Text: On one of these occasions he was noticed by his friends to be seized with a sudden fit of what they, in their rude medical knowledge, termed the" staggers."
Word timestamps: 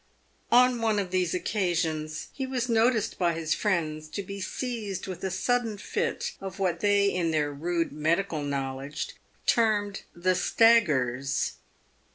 On 0.51 0.81
one 0.81 0.97
of 0.97 1.11
these 1.11 1.35
occasions 1.35 2.29
he 2.33 2.47
was 2.47 2.67
noticed 2.67 3.19
by 3.19 3.33
his 3.35 3.53
friends 3.53 4.07
to 4.07 4.23
be 4.23 4.41
seized 4.41 5.05
with 5.05 5.23
a 5.23 5.29
sudden 5.29 5.77
fit 5.77 6.31
of 6.41 6.57
what 6.57 6.79
they, 6.79 7.05
in 7.13 7.29
their 7.29 7.53
rude 7.53 7.91
medical 7.91 8.41
knowledge, 8.41 9.15
termed 9.45 10.01
the" 10.15 10.33
staggers." 10.49 11.53